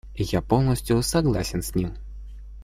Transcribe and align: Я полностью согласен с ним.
Я 0.15 0.41
полностью 0.41 1.03
согласен 1.03 1.61
с 1.61 1.75
ним. 1.75 1.95